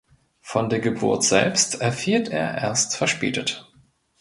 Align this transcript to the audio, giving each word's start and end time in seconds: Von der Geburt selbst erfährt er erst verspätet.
Von 0.41 0.69
der 0.69 0.79
Geburt 0.79 1.23
selbst 1.23 1.79
erfährt 1.79 2.27
er 2.29 2.57
erst 2.57 2.97
verspätet. 2.97 3.71